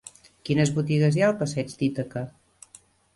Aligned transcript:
Quines 0.49 0.69
botigues 0.77 1.17
hi 1.19 1.23
ha 1.25 1.27
al 1.33 1.35
passeig 1.41 1.75
d'Ítaca? 1.83 2.25